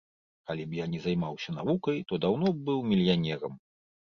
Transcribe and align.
Калі 0.51 0.63
б 0.71 0.77
я 0.77 0.87
не 0.93 1.01
займаўся 1.03 1.55
навукай, 1.57 2.01
то 2.13 2.19
даўно 2.25 2.47
б 2.57 2.67
быў 2.71 2.83
мільянерам. 2.93 3.53